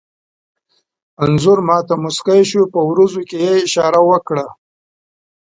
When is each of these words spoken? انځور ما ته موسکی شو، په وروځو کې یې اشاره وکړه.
انځور 1.23 1.59
ما 1.67 1.77
ته 1.87 1.93
موسکی 2.03 2.41
شو، 2.49 2.63
په 2.73 2.79
وروځو 2.89 3.21
کې 3.29 3.37
یې 3.45 3.53
اشاره 3.67 4.01
وکړه. 4.09 4.45